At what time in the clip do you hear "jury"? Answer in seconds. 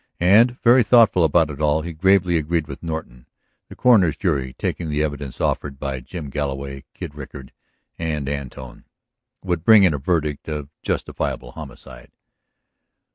4.17-4.53